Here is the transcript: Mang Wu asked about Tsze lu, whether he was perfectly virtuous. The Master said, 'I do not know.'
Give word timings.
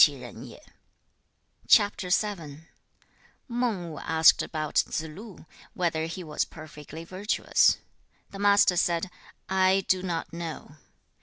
Mang 0.07 0.49
Wu 3.47 3.99
asked 3.99 4.41
about 4.41 4.75
Tsze 4.77 5.07
lu, 5.15 5.45
whether 5.75 6.07
he 6.07 6.23
was 6.23 6.43
perfectly 6.43 7.03
virtuous. 7.03 7.77
The 8.31 8.39
Master 8.39 8.77
said, 8.77 9.11
'I 9.47 9.85
do 9.87 10.01
not 10.01 10.33
know.' 10.33 10.75